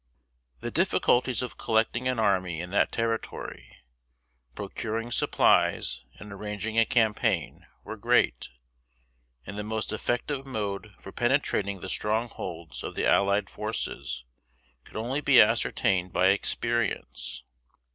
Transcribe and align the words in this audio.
The 0.61 0.71
difficulties 0.71 1.43
of 1.43 1.59
collecting 1.59 2.07
an 2.07 2.17
army 2.17 2.59
in 2.59 2.71
that 2.71 2.91
territory, 2.91 3.77
procuring 4.55 5.11
supplies 5.11 6.03
and 6.17 6.33
arranging 6.33 6.79
a 6.79 6.87
campaign, 6.87 7.67
were 7.83 7.97
great; 7.97 8.49
and 9.45 9.59
the 9.59 9.63
most 9.63 9.93
effective 9.93 10.43
mode 10.43 10.95
for 10.99 11.11
penetrating 11.11 11.81
the 11.81 11.87
strongholds 11.89 12.83
of 12.83 12.95
the 12.95 13.05
allied 13.05 13.47
forces 13.47 14.25
could 14.85 14.95
only 14.95 15.21
be 15.21 15.39
ascertained 15.39 16.11
by 16.11 16.29
experience. 16.29 17.43